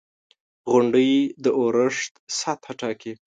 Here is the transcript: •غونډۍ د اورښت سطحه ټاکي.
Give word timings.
•غونډۍ 0.71 1.11
د 1.43 1.45
اورښت 1.59 2.13
سطحه 2.39 2.73
ټاکي. 2.79 3.13